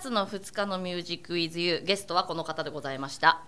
[0.00, 3.42] 月の2日のミュージックイズユーゲストはこの方でございました。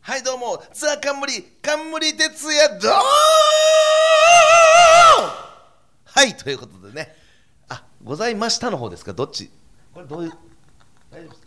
[0.00, 0.60] はいどうも。
[0.72, 2.92] ザ・冠冠哲也どう
[6.06, 7.14] はいということでね。
[7.68, 9.12] あございましたの方ですか？
[9.12, 9.48] どっち？
[9.94, 10.32] これどういう？
[11.08, 11.39] 大丈夫です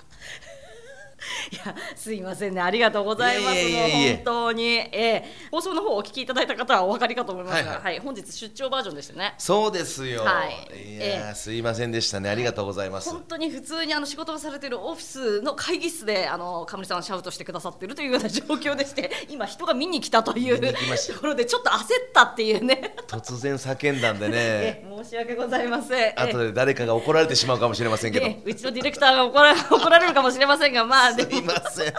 [1.55, 2.61] やすいませんね。
[2.61, 3.55] ありがとうございます。
[3.55, 7.97] いえいえい本当に、えー放送の方をお聞きいただいた方はお分かりかと思いますが、ははい。
[7.97, 9.35] い本日出張バージョンでしたね。
[9.37, 10.47] そうですよ、はい。
[10.47, 11.35] いやー、ええ。
[11.35, 12.29] すいませんでしたね。
[12.29, 13.09] ありがとうございます。
[13.09, 22.95] 本当に普通にあの仕事をされているオフィスの会議室であのカムリさんシャウトしてくださっているというような状況でして 今人が見に来たというところでちょっと焦ったっていうね。
[23.07, 24.33] 突然叫んだんでね。
[24.37, 25.99] え申し訳ございません。
[25.99, 28.25] え後で誰かが怒られてしまうかもしれませんけど。
[28.25, 31.93] えうちのディレクターが怒ら怒られるかもしれませんがまあ ですいもません。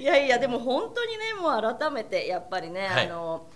[0.00, 3.06] いやいやでも本当にねもう改めてやっぱりね、はい。
[3.06, 3.46] あの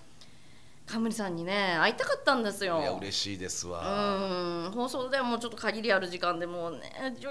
[0.84, 2.80] カムリさんにね会いたかったんですよ。
[2.80, 4.66] いや嬉しいですわ。
[4.66, 4.70] うん。
[4.72, 7.30] 放送でもちょっと限りある時間でもうねぎゅ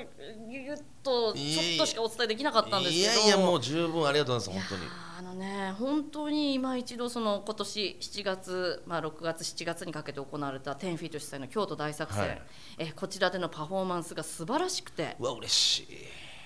[0.50, 3.20] ぎゅっとちょっとしかお伝えできなかったんですいけど。
[3.20, 4.92] やいやもう十分ありがとうございます本当に。
[5.20, 12.42] あのね本当に今一度その今年7月、まあ、6月7月にかけて行われた10フィート主催の京都大作戦、はい。
[12.80, 15.18] えこちらでのパフォーマンスが素晴らしくて。
[15.20, 15.88] うわ嬉しい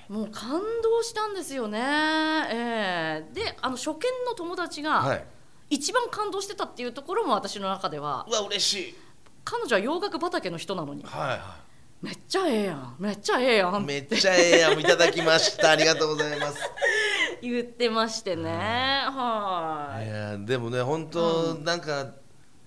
[0.09, 3.33] もう感動したんですよね、ええ。
[3.33, 5.25] であの初見の友達がはい。
[5.69, 8.25] 一番感動してたっていうところも私の中では。
[8.29, 8.95] うわ嬉しい。
[9.43, 11.03] 彼女は洋楽畑の人なのに。
[11.03, 11.65] はいは
[12.01, 12.95] めっちゃええやん。
[12.99, 15.71] めっちゃええやんいめっちゃええやんいただきました。
[15.71, 16.59] ありがとうございます。
[17.41, 20.05] 言ってましてね、はい。
[20.05, 22.11] いやでもね本当、なんか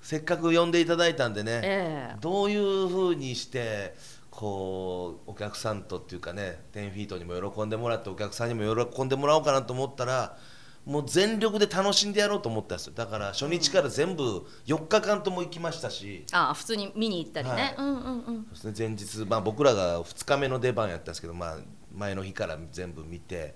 [0.02, 2.16] せっかく呼んでいただいたんでね、ええ。
[2.20, 3.94] どういうふうにして
[4.38, 10.38] こうお客さんとっていうかね10フィートにも喜んでもらってお客さんにも喜んでもらおうかなと思ったら
[10.86, 12.92] もう全力で楽しんでやろうと思ったんですよ。
[12.94, 17.74] だから初日から全部4日間とも行きましたし、あ普通に見に行ったりね、はい。
[17.76, 18.46] うんうんうん。
[18.54, 21.58] そして前日、まあ、僕らが2日目の出番やったんですけど、まあ、
[21.92, 23.54] 前の日から全部見て、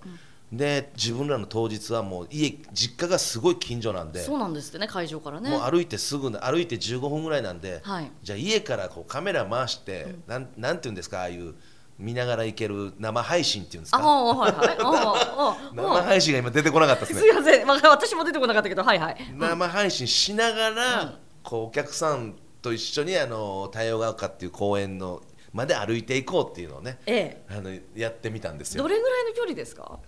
[0.55, 4.21] で自分らの当日はもう家実家がすごい近所なんで。
[4.21, 5.49] そうなんですってね会場からね。
[5.49, 8.11] もう歩いてすぐ歩いて15分ぐらいなんで、はい。
[8.21, 11.55] じゃあ家からこうカメラ回して、なんなんていうんですかああいう
[11.97, 14.03] 見ながら行ける生配信っていうんですあか？
[14.05, 14.77] あはいはい。
[14.79, 19.17] ああ 生配信が今出てこなかったですすねいません、まあ、私も出てこなかったけどはいはい。
[19.35, 25.21] 生配信しながら、こうお客さんと一緒にあの太陽が丘っていう公園の
[25.51, 28.89] まで歩いていこうっていうのをねえあのやってみたんですえどよ。
[28.89, 29.99] れぐらいの距離ですか？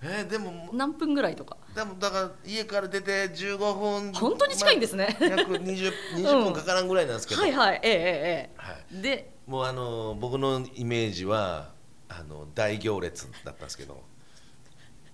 [0.00, 1.56] えーでも何分ぐらいとか。
[1.74, 4.12] でもだから家から出て15分。
[4.12, 5.16] 本当に近いんですね。
[5.20, 8.76] まあ約 20, 20 分かからんぐらいなんですけど、はいはいええええはい。
[8.76, 11.72] ええでもうあの僕のイメージは
[12.08, 14.02] あの大行列だったんですけど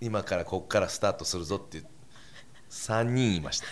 [0.00, 1.82] 今からここからスタートするぞって
[2.68, 3.66] 3人いました。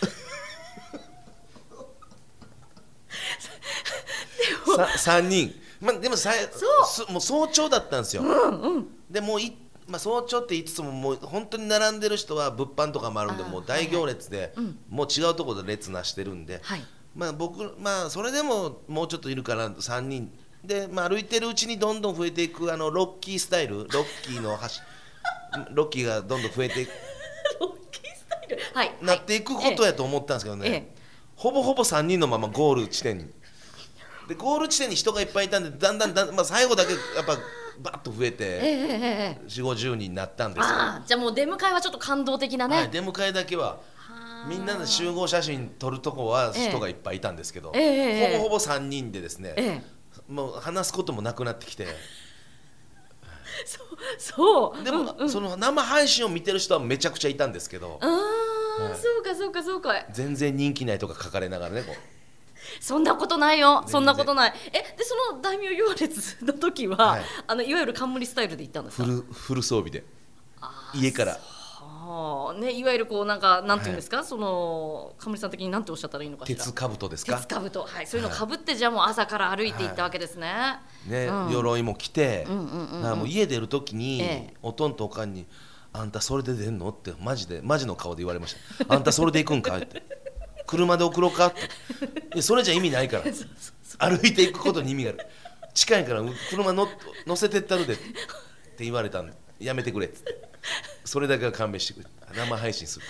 [4.76, 6.32] さ3人、まあ、でもさ
[6.86, 8.22] すもう早朝だったんですよ、
[9.10, 9.56] でもうい、
[9.88, 14.54] まあ、早朝って言いつつももう本当に並んでる人は物販とかもあるんでもう大行列で、
[14.88, 16.84] もう違うところで列なしてるんで、はい。
[17.14, 20.32] まあ僕まあそれでももうちょっといるかな3人。
[20.64, 26.92] で、まあ、歩いてるうちにどんどん増えていくあのロッキースタイル ロッキーの橋ロッキーがどんどん増えていく。
[27.60, 28.58] ロッキースタイル？
[28.72, 30.94] はいなっていくことやと思ったんですけどね、ええ。
[31.36, 33.30] ほぼほぼ3人のままゴール地点に。
[34.28, 37.36] でゴール地点に人がいっぱいいたんでだんだんだん、まあ、最後だけやっぱ
[37.80, 39.46] バッと増えてええええええ。
[39.46, 40.68] 4 5 0人になったんです
[41.06, 44.46] じゃあもう出迎えはちょっと感動的なね、はい、出迎えだけははあ。
[44.48, 49.82] みんなで集合写真撮るとこはええ人がいっぱいいたんですけど、ええええほぼほぼ3人でですね、え
[50.28, 51.86] もう話すこともなくなってきて
[54.18, 58.98] そうでも、その生配信を見てる人はめちゃくちゃいたんですけどああ、はい。
[58.98, 60.06] そうかそうかそうか。
[60.10, 61.96] 全然人気ないとか書かれながらねこう
[62.80, 63.80] そんなことないよ。
[63.82, 63.90] 然。
[63.90, 64.54] そんなことない。
[64.72, 67.20] えでその大名行列の時は、はい。
[67.20, 69.04] い、あのいわゆる冠スタイルで行ったんですか？
[69.32, 70.04] フル装備で。
[70.94, 71.38] 家から。
[72.04, 76.56] はあねいわゆるこうなんかなんていうんですか、その冠さん的になんておっしゃったらいいのかしら？
[76.58, 77.36] 鉄兜ですか？
[77.38, 77.82] 鉄兜。
[77.84, 80.52] はいそういうのかぶって、じゃあもう朝から歩いていったわけですね、
[81.06, 81.50] ね、うん。
[81.52, 83.18] 鎧も着て、うんうんうんうん。
[83.20, 84.54] もう家出る時に、ええ。
[84.62, 85.46] おとんとおかんに
[85.94, 90.02] 「あんたそれで出んの?」ってマジでマジの顔で言われました「あんたそれで行くんか?」って
[90.72, 91.60] 「車で送ろうか?」って。
[91.60, 93.24] いやそれじゃ意味ないから。
[93.98, 95.18] 歩いていくことに意味がある。
[95.74, 96.88] 近いから車の
[97.26, 99.34] 乗せてったるでって言われたんで。
[99.60, 100.51] やめてくれっつって
[101.04, 102.06] それだけは勘弁してくれ。
[102.34, 103.06] 生配信する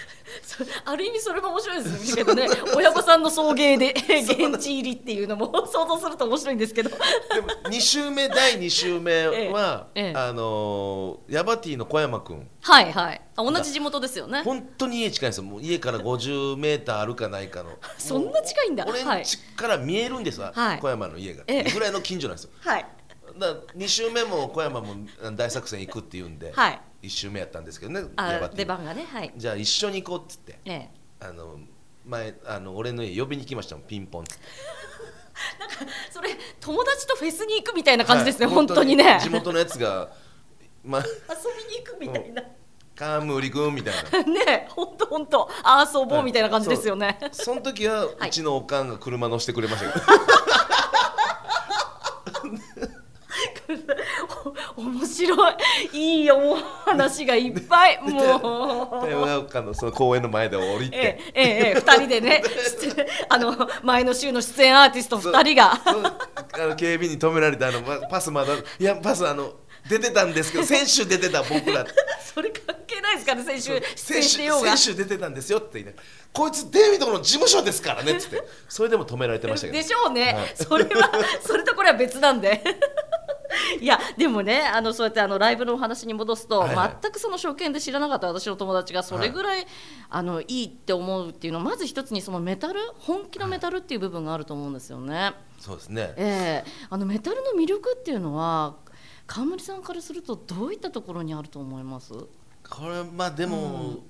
[0.84, 6.90] ある意味それも面白いですけどね親御さんの送迎で 現地入りっていうのも想像すると面白いんですけど。
[6.90, 10.04] でも2週目第2週目は、 ええ。
[10.06, 10.14] ええ。
[10.16, 13.20] あのーヤバティの小山君はいはい。
[13.36, 14.42] あ同じ地元ですよね。
[14.42, 15.44] 本当に家近いんですよ。
[15.44, 17.70] もう家から50メーターあるかないかの。
[17.98, 18.84] そんな近いんだ。
[18.88, 19.22] 俺んはい。
[19.22, 20.78] 家から見えるんですわ、はい。
[20.78, 21.70] 小山の家が、ええ。
[21.70, 22.50] ぐらいの近所なんですよ。
[22.60, 22.86] はい。
[23.38, 24.94] だ2週目も小山も
[25.34, 28.04] 大作戦行くって言うんで、はい1週目やったんですけどね
[28.54, 29.32] 出番がねはい。
[29.36, 30.90] じゃあ一緒に行こうっつってええ。
[31.20, 31.58] あの
[32.06, 34.42] 前あの俺の家呼びに来ましたもんピンポンっつって。
[36.12, 39.18] それ友達とフェスに行くみたいな感じですね、はい本当にね。
[39.20, 40.12] 地元のやつが
[40.84, 41.08] 「まあ遊
[41.66, 42.42] びに行くみたいな。
[42.94, 44.22] カームリ君」みたいな。
[44.44, 45.50] ね本当本当。
[45.64, 50.04] あ遊ぼうみたいな感じですよね、その時はうちのおかんが車乗せてくれましたけど、
[54.44, 55.54] お面白い。
[55.92, 58.00] いいよもう話がいっぱい。
[58.02, 59.06] もう。
[59.06, 62.42] 台湾館のその公園の前で降りえて、えええええ二人でね。
[62.80, 65.80] 出 あの前の週の出演アーティスト二人が。
[66.54, 69.54] あの警備に止められたあのまパスまだいやパスあの
[69.88, 71.84] 出てたんですけど 先週出てた僕ら。
[72.34, 73.44] それ関係ないですからね。
[73.44, 76.04] 先週先週先週出てたんですよって言いながら。
[76.32, 78.42] こいつデイビッドの事務所ですからねっつって。
[78.68, 79.78] それでも止められてましたけど。
[79.78, 80.54] でしょうね、はい。
[80.56, 81.10] それは
[81.46, 82.62] それとこれは別なんで
[83.80, 86.96] いやでもねあのそうやってあのライブのお話に戻すと、はいはい。
[87.02, 89.66] 全くその初見で知らなかった私の友達がそれぐらい、
[90.08, 95.32] あのいいって思うっていうのはまず一つにそのメタル本気のメタルっていう部分があると思うんですよね。
[95.58, 96.14] そうですね。
[96.16, 96.70] ええ。
[96.90, 98.76] あのメタルの魅力っていうのは
[99.26, 102.12] 冠さんからするとどういったところにあると思います？
[102.12, 102.28] こ
[102.88, 104.00] れまあでも、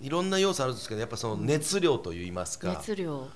[0.00, 3.26] いろんな要素あるんですけどやっぱその熱量といいますか、熱量、は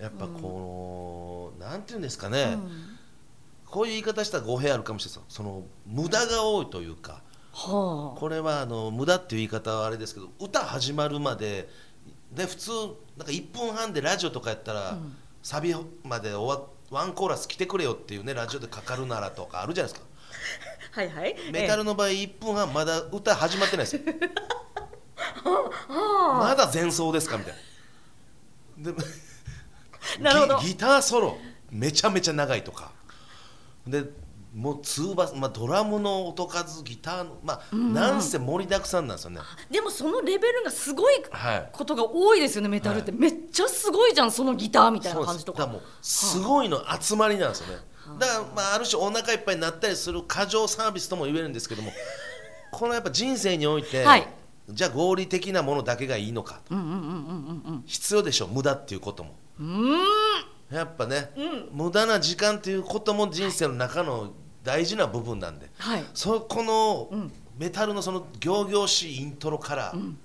[0.00, 2.96] い、やっぱこの、なんていうんですかね、うん
[3.70, 5.24] こういう言い方したら語弊あるかもしれない。
[5.28, 7.22] その無駄が多いというか。
[7.52, 8.18] はあ。
[8.18, 11.68] これはあの無駄っていう言い方はあれですけど歌始まるまで
[12.32, 12.70] で普通
[13.16, 15.16] なんか1分半でラジオとかやったら、うん。
[15.42, 15.74] サビ
[16.04, 20.10] まで終わワンコーラス来てくれよっていうねラジオでかかるならとかあるじゃないですか。
[20.92, 21.36] はいはい。
[21.52, 24.02] メタルの場合1分半まだ歌始まってないですよ。
[25.88, 27.54] まだ前奏ですかみたい
[28.78, 28.92] な。
[28.92, 28.98] で
[30.20, 30.58] なるほど。
[30.60, 31.38] ギギターソロ
[31.70, 32.92] めちゃめちゃ長いとか
[33.86, 34.04] で
[34.54, 39.40] もうツーバス、まあ、ドラムの音数ギターのまあ、なんせ盛りだくさんなんですよね。
[39.70, 41.68] でもそのレベルがすごいはい。
[41.72, 45.62] ことが多いですよねメタルって、めっちゃすごいじゃんそのギターみたいな感じとか。
[45.62, 47.82] すだからもうすごいの集まりなんですよね。
[48.18, 51.92] だからまあある種お腹いっぱいになったりする過剰サービスとも言えるんですけども
[52.72, 54.26] このやっぱ人生において、はい。
[54.68, 56.74] じゃあ合理的なものだけがいいのかと。
[57.86, 59.36] 必要でしょ無駄っていうことも。
[59.60, 59.98] うん
[60.70, 61.30] やっぱね、
[61.72, 64.32] 無駄な時間っていうことも人生の中の
[64.62, 66.04] 大事な部分なんで、はい。
[66.14, 67.32] そこのうん。
[67.58, 70.16] メタルのその仰々しいイントロから、ん。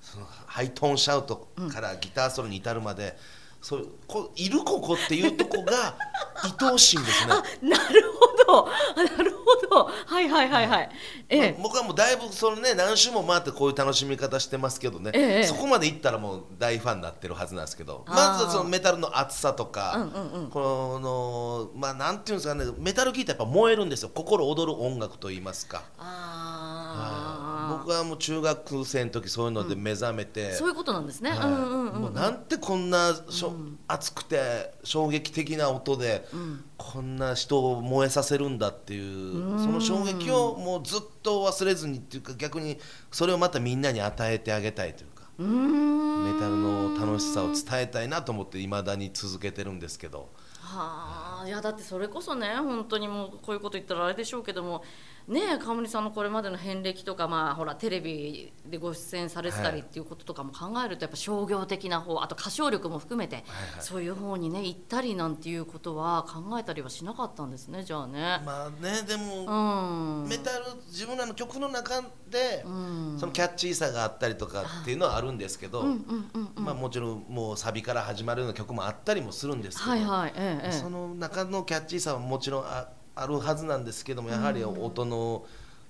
[0.00, 3.16] そのハイトーンシャウトからギターソロに至るまで、
[3.60, 5.96] そうこいるここっていうとこが
[6.60, 7.34] 愛おしいんですね。
[7.70, 8.64] なるほどあ
[8.96, 9.90] なるほど。
[10.06, 10.90] はいはいはいはい。
[11.28, 11.56] ええ。
[11.62, 18.04] 僕はもうだいぶそのね何周も回ってこういう楽しみ方してますけどね、ええそこまでいったらもう大ファンになってるはずなんですけど。
[18.06, 20.50] まずはそのメタルの熱さとか、うんうんうん。
[20.50, 22.64] このまあなんていうんですかね。
[22.78, 24.10] メタル聴いたらやっぱ燃えるんですよ。
[24.14, 25.82] 心躍る音楽と言いますか。
[25.98, 31.38] ああ僕はもう中学生の時そういうので目覚めて、そういうことなんですね、はい。
[31.38, 33.54] うんうんうんもうなんてこんなしょ、
[33.86, 36.64] 熱くて衝撃的な音で、ん。
[36.76, 42.78] こんな人を燃えさせるんだっていうその衝撃をもうずっと忘れずにっていうか逆に
[43.12, 50.28] それをまたみんなに与えてあげたいというかメタルの楽しさを伝えたいなと思っていまだに続けてるんですけど。
[50.60, 51.44] はあ。
[51.46, 54.82] いやだってそれこそね本当にもうこういうこと言ったらあれでしょうけども
[55.28, 63.44] ねえ川森さんのこれまでの遍歴とかまあほらテレビでご出演されてたりはいっていうこととかも考えるとやっぱ商業的な方あと歌唱力も含めて、はい
[63.80, 68.40] そういう方にね行ったりなんていうことは考えたりはしなかったんですねじゃあね。
[68.44, 70.28] まあねでうも、ん。
[70.28, 73.16] メタル自分らの曲の中で、うん。
[73.18, 80.72] そのキャッチーさがあったりとかっていうのはあるんですけど、もちろんもうサビから始まるような曲もあったりもするんですけど、はいはいええええ。
[80.72, 85.44] その中のキャッチーさはもちろんああるはずなんですけどもやはり音の、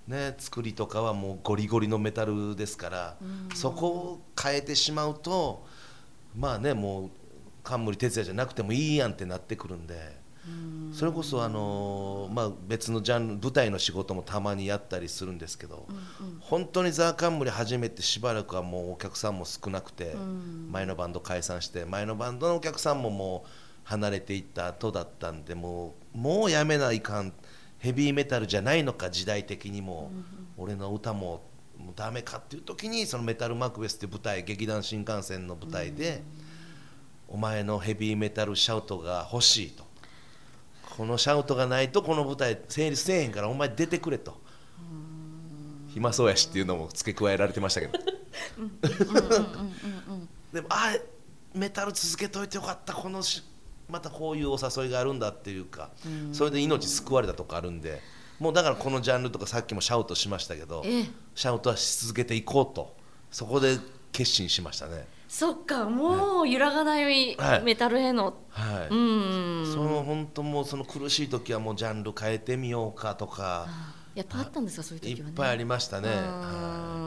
[0.09, 3.17] ね、作りとかはもうゴリゴリのメタルですから、
[3.55, 5.65] そこを変えてしまうと
[6.37, 7.11] まあねもう
[7.63, 10.23] 冠哲也じゃなくてもいいやんってなってくるんで。
[10.93, 15.87] それこそあのまあ、別のジャンル舞台の仕事もたまにやったりするんですけど、
[16.41, 20.17] 本当にザ・カンムリ始めてしばらくはもうお客さんも少なくて、
[20.69, 23.49] 前のバンド解散して前のバンドのお客さんももう
[23.85, 27.33] 離れていった後だったんでもうもうやめないかん
[27.79, 30.13] ヘビーメタルじゃないのか時代的にも、
[30.57, 31.43] 俺の歌も
[31.77, 36.23] もうダメかっていう時にそのメタルマクベスっていう舞台劇団新幹線の舞台で、
[37.27, 39.85] お前のヘビーメタルシャウトが欲しいと。
[40.97, 44.41] このシャウトがないとこの舞台成立せえへんからお前出てくれと。
[45.89, 47.99] 暇そうやしっていうのも付け加えられてましたけど。
[50.53, 50.95] でもあ
[51.55, 53.43] メタル続けといてよかったこのし
[53.89, 55.91] またこういうお誘いがあるんだっていうか
[56.33, 58.01] それで命救われたとこあるんで
[58.39, 61.05] もうだからこのジャンルとかさっきもシャウトしましたけどええ。
[61.35, 62.97] シャウトはし続けていこうと
[63.31, 63.79] そこで
[64.11, 65.07] 決心しましたね。
[65.29, 73.67] そっかもう揺らがないはいメタルへの、はい、うんその本当もうその苦しい時はもうジャンル変えてみようかとか。
[74.15, 75.33] やっぱあったんですかそういうい時はね。
[75.33, 77.02] っぱいありましたね、はんなる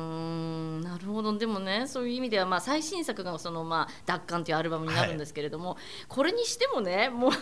[1.15, 1.35] ほど。
[1.37, 7.39] でもねそういう意味ではまあ最新作がそのまあ奪還というアルバムになるんですけれども、これにしてもねもうあの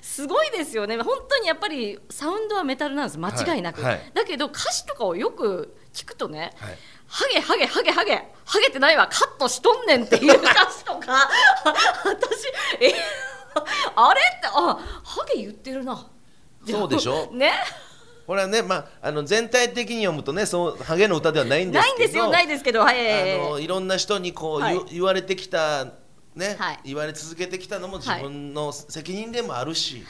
[0.00, 0.96] すごいですよね。
[0.98, 3.18] 本当にやっぱりサウンドはメタルなんです。
[3.18, 4.12] 間違いなく、はいはい。
[4.14, 6.78] だけど歌詞とかをよく聞くとね、はい。
[7.08, 8.14] ハゲハゲハゲハゲ
[8.44, 11.28] ハゲてないわカットしとんねんっていう歌詞とか
[12.06, 12.48] 私
[12.80, 12.94] え
[13.94, 16.06] あれってあハゲ言ってるな。
[16.66, 17.30] そうでしょ？
[17.32, 17.52] ね
[18.32, 24.74] これはね、まあ、あの全体的に読むとねそうハゲの歌ではないんですけどないんですよないですけどはいあのいろんな人にこう、はい。
[24.74, 25.84] 言言われてきた
[26.34, 26.80] ね、はい。
[26.82, 30.02] 言われ続けてきたのも自分の責任でもあるし、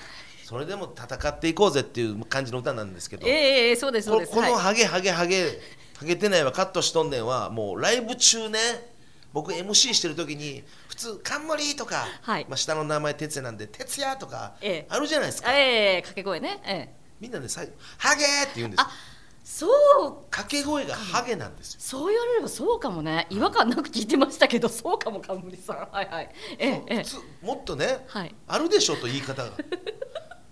[0.44, 4.38] それでも戦っていこうぜっていう感じの歌なんですけど、ええええそうですそうこです。
[4.38, 4.50] はい。
[4.50, 5.58] このハゲハゲハゲ
[5.98, 8.60] ハゲてないわカットしとんねんはもうライブ中ね
[9.32, 12.46] 僕 MC してる時に普通「冠」とか、はい。
[12.48, 14.86] まあ、下の名前哲也なんで「哲也」とかええ。
[14.90, 16.60] あるじゃないですか、ええ掛け声ね。
[16.64, 18.84] ええみんなで最後「ハゲ!」って言うんです。
[19.44, 19.70] そう
[20.30, 21.80] 掛け声がハゲなんですよ。
[21.80, 23.26] そう言われればそうかもね。
[23.30, 25.76] 違和感なく聞いてましたけどそうかも冠さん。
[25.90, 26.30] はいはい。
[26.58, 27.04] ええ
[27.40, 28.34] もっとね、はい。
[28.46, 29.50] あるでしょと言い方が。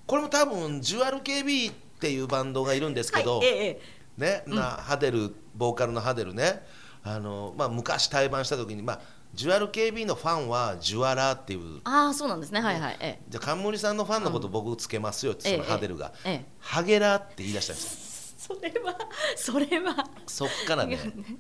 [0.07, 3.81] これも多分ジュアル KB っていうバンドがいるんですけど、はいええ
[4.19, 6.67] えね、なハデルボーカルのハデルね。
[7.03, 9.01] あの、まあ、昔対バンした時に、まあ、
[9.33, 11.81] ジュアル KB のファンはジュアラーっていう。
[11.85, 12.61] ああそうなんですね。
[12.61, 12.97] はいはい。
[13.01, 13.23] ええ。
[13.29, 16.45] じゃあ冠さんのファンのこと僕つけますよって、ええそのハデルが、ええ。
[16.59, 18.57] ハゲラーって言い出したんですよ。
[18.57, 18.99] それは
[19.37, 20.11] それは。
[20.27, 20.99] そっからね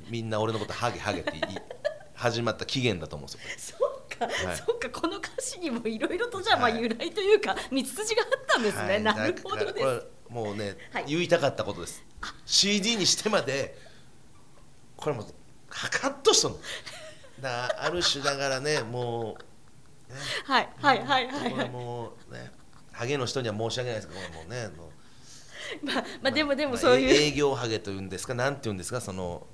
[0.08, 1.42] みんな俺のことハゲハゲって言い
[2.14, 4.56] 始まった起源だと思うんですよそうか、はい。
[4.56, 6.82] そうかこの歌詞にもいろいろとじゃあまあはい。
[6.82, 9.02] 由来というか道筋があったんですね、はい。
[9.02, 10.06] なるほどです。
[10.28, 11.04] もうね、はい。
[11.08, 12.04] 言いたかったことです。
[12.46, 13.76] CD にしてまで
[14.96, 15.26] これもう
[15.68, 16.58] カットしとんの
[17.40, 19.44] だある種だからねもう
[20.44, 21.50] はいはいはいはい。
[21.50, 22.50] これはいもうね
[22.92, 24.70] ハゲの人には申し訳ないですけどもうね
[25.82, 29.46] まあまあでもでもまあそういう、え営業ハゲというんですかなんていうんですかその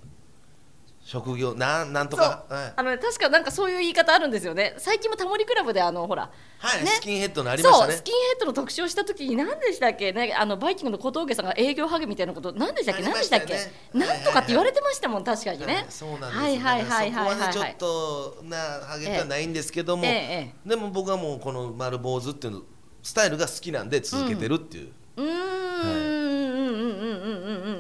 [1.06, 2.44] 職業なんなんとか。
[2.48, 4.74] はい、あのね確かなんかそういう言い方あるんですよね。
[4.76, 6.28] 最近もタモリクラブであのほら。
[6.58, 6.90] はいね。
[6.90, 7.92] スキンヘッドのありましたね。
[7.92, 10.12] そうスキンヘッドの特集をした時に何でしたっけ？
[10.12, 13.04] ねあのバイキングの小峠さんが営業ハゲみたいなこと何でしたっけ？
[13.04, 15.86] ありまし何でしたたっけ、なんとかって言われてましたもん確かにね、はい。
[15.88, 22.62] そうなんですよはいはいはいはいねちょっとなハゲてはないんですけども、えええでも僕はもうこの丸坊主っていうの
[23.04, 25.65] スタイルが好きなんで続けてるっていう、うーん、うん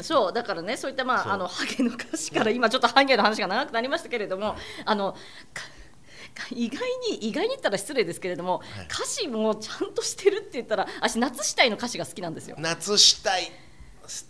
[0.02, 5.14] そうだからねそういったまああのハゲの歌詞から今ちょっとハゲの話が長くなりましたけれども、あの
[6.50, 8.86] 意外に意外に言ったら失礼ですけれども、はい。
[8.86, 12.56] 歌詞もちゃんとしてるって言ったら私夏死体の歌詞が好きなんですよ。
[12.58, 13.50] 夏したい。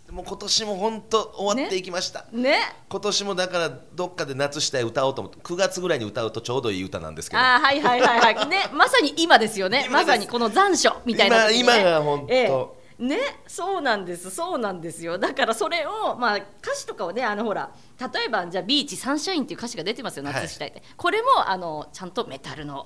[0.09, 2.57] もう今年も本当終わっていきました、ね。
[2.89, 7.41] 今年もだからどっかで夏したい歌おうと思って9月ぐらいに歌うとちょうどいい歌なんですけど。
[7.41, 8.47] あーはいはいはいはい。
[8.47, 9.87] ねまさに今ですよね。
[9.91, 11.59] まさにこの残暑みたいなね。
[11.59, 15.17] 今今が本当ええねそうなんですそうなんですよ。
[15.17, 20.33] だからそれをまあ歌詞とかをねあのほら例えばじゃあビーチサンシャインっていう歌詞が出てますよはい。
[20.33, 22.85] 夏したいって、これもあのちゃんとメタルの、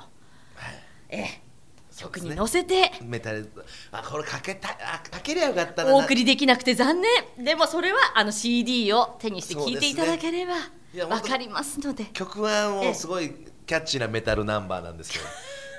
[1.10, 1.52] ええ
[1.98, 2.92] 曲に乗せて。
[3.04, 3.52] メタル
[3.92, 5.96] あこれかけたあかけりゃよかったな。
[5.96, 7.46] お送りできなくて残念。
[7.46, 10.54] でもそれはあの CD を手にして聴いていただければ
[10.94, 12.06] いやわかりますので。
[12.06, 13.34] 曲はもうすごい
[13.66, 15.26] キャッチーなメタルナンバーなんですけど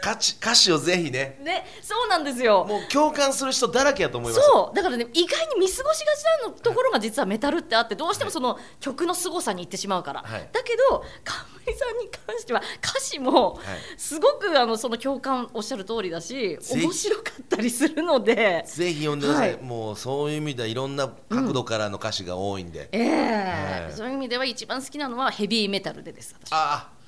[0.03, 1.39] 歌詞歌詞をぜひね。
[1.43, 2.65] ねそうなんですよ。
[2.65, 10.49] もう共感する人だらけやと思いますそうだからね意外に見過ごしがちなのところが実はメタルってあってどうしてもその曲の凄さにいってしまうから、はい。
[10.53, 13.61] だけど冠さんに関しては歌詞もはい。
[13.97, 18.65] すごくあのその共感おっしゃる通りだし面白かったりするので。
[18.67, 19.63] ぜひ読んでください、はい。
[19.63, 23.83] もうそういう意味ではいろんな角度からの歌詞が多いんで、ええ。
[23.85, 23.93] はい。
[23.93, 26.53] そういう意味では一番好きなのはヘビーメタルでです私。
[26.53, 26.93] ああ。
[26.93, 27.02] こ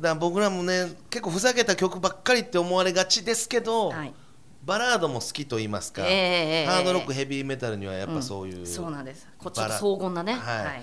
[0.00, 4.14] だ僕らもね結構ふざけた曲ばっかりって思われがちですけど、はい。
[4.64, 9.26] バラードも好きと言いますか、ええハードロックヘビーメタルにはやっぱそういう、そうなんです。
[9.36, 10.34] こっち荘厳なね。
[10.34, 10.64] はい。
[10.64, 10.82] はい。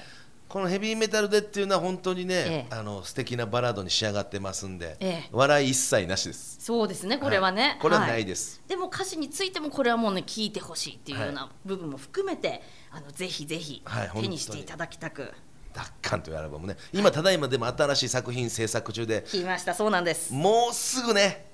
[0.50, 2.76] このヘビーメタルでっていうのは本当にね、ええ。
[2.76, 5.30] あの素敵なバラードに仕上がってますんで、ええ。
[5.32, 6.58] 笑い一切なしです。
[6.60, 15.32] そうですねこれはね、いこれはないです、でも歌詞についてもこれはもうね聞いてほしいっていうような部分も含めて、あのぜひぜひはい手にしていただきたく、
[15.80, 16.76] 奪還というアルバムね。
[16.92, 19.24] 今ただいまでも新しい作品制作中で。
[19.28, 19.74] 聞きました。
[19.74, 20.34] そうなんです。
[20.34, 21.46] もうすぐね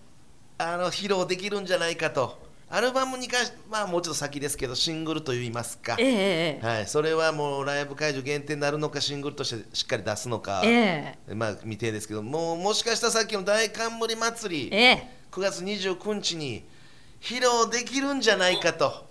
[0.58, 2.44] あの披露できるんじゃないかと。
[2.68, 15.10] アルバムに関してまあもうちょっと先ですけどシングルといいますか、ええええはい、それはもうライブ会場限定になるのかシングルとしてしっかり出すのか、えまあ未定ですけどもうもしかしたらさっきの大冠祭りええ。
[15.32, 16.66] 9月29日に
[17.22, 19.06] 披露できるんじゃないかと、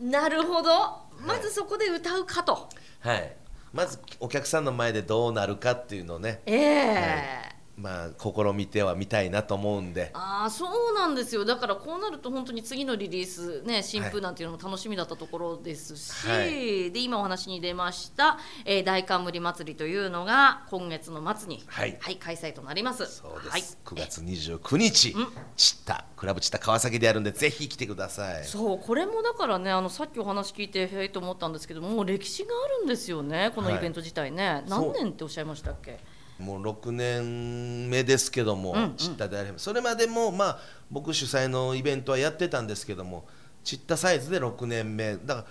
[0.00, 1.08] えなるほど。
[1.26, 2.68] まずそこで歌うかと、
[3.00, 3.32] はい、
[3.72, 10.10] まずお客さんの前でどうなるかっていうのをね、ええまあ試みてはみたいなと思うんで。
[10.12, 11.44] ああそうなんですよ。
[11.44, 16.90] だからこうなると本当に次のリリースね新風なんていうのも楽しみだったところですし、はい。
[16.90, 21.98] で今お話に出ました、えー大冠祭りというのが今月の末に、はい。
[22.18, 23.06] 開催となります。
[23.06, 25.26] そうです、はい、9月29日、うん。
[25.56, 28.44] チッタクラブチッタ川崎でやるんでぜひ来てください。
[28.44, 34.92] そうこれもだからねあのさっきお話聞いてへえと思ったんですけどもう歴史があるんですよねこのイベント自体ね、そう。
[34.92, 36.00] 何年っておっしゃいましたっけ？
[36.38, 38.96] もう6年目ですけども、うんうん。
[38.96, 39.58] チッタであれば。
[39.58, 40.58] それまでもまあ
[40.90, 43.26] 僕主催のイベントはやってたんですけども
[43.64, 45.16] チッタサイズで6年目。
[45.16, 45.46] だから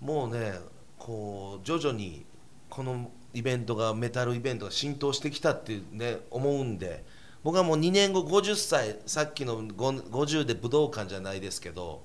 [0.00, 0.54] もうね
[0.98, 2.24] こう徐々に
[2.68, 7.04] このイベントがメタルイベントが浸透してきたってね思うんで
[7.42, 12.02] 僕はもう2年後50歳さっきの5 50で武道館じゃないですけど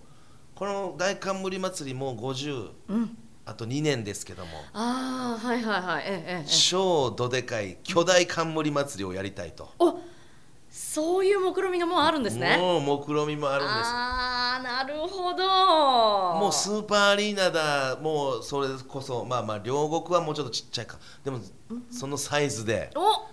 [0.55, 3.17] この大冠祭りも50、うん
[3.48, 4.51] あと2年ですけども。
[4.74, 6.04] ああはいはいはい。
[6.06, 9.70] ええ超どでかい巨大冠祭りをやりたいと。
[9.80, 10.00] お
[10.70, 12.58] そういう目論みがもうあるんですね。
[12.58, 13.75] もう目論みもあるんです。
[13.80, 16.39] ああなるほど。
[16.39, 17.98] もうスーパーアリーナだ。
[18.01, 21.00] もうそれこそまあまあ両国はもうちょっとちっちゃいか。
[21.24, 21.39] でも
[21.89, 22.92] そのサイズで。
[22.96, 23.27] お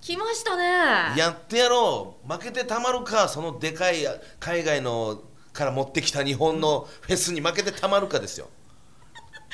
[0.00, 1.18] 来ましたね。
[1.18, 2.32] やってやろう。
[2.32, 3.96] 負けてたまるかそのでかい
[4.38, 5.20] 海外の
[5.52, 8.48] から持ってきた日本のフェスに負けてたまるかですよ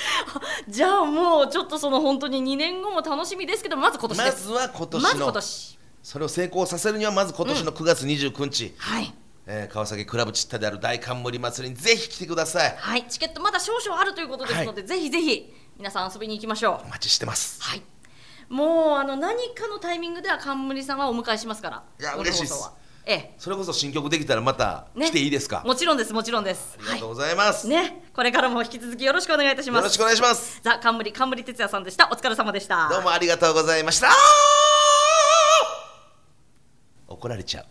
[0.68, 5.78] じゃあもうちょっとその本当に2年後も楽しみですけどまず今年まずは今年まずの今年。
[6.02, 9.12] それを成功させるにはまず今年の9月29日、はい。
[9.46, 12.76] えー川崎クラブチッタである大冠祭りにぜひ来てください。
[12.78, 13.04] はい。
[13.08, 16.86] チケットまだ少々あるということですので、ぜひぜひ皆さん遊びに行きましょう。
[16.86, 17.62] お待ちしてます。
[17.62, 17.82] はい。
[18.48, 21.82] もうあの何かのタイミングでは冠さんはお迎えしますから。
[21.98, 22.70] いや嬉しいです
[23.08, 23.34] 放送はえ。
[23.38, 25.06] それこそ新曲できたらまたえね。
[25.06, 26.76] 来ていいですか、もちろんですもちろんです。
[26.78, 28.02] ありがとうございます、はいね。
[28.14, 29.82] これからも引き続きよろしくお願いいたします。
[29.82, 30.60] よろしくお願いします。
[30.62, 32.08] ザ冠冠哲也さんでした。
[32.12, 32.88] お疲れ様でした。
[32.90, 34.08] どうもありがとうございました。
[37.08, 37.66] 怒られちゃう